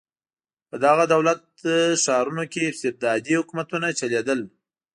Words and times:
په 0.69 0.75
دغو 0.83 1.03
دولت 1.13 1.39
ښارونو 2.03 2.43
کې 2.51 2.61
استبدادي 2.71 3.33
حکومتونه 3.39 3.87
چلېدل. 3.99 4.39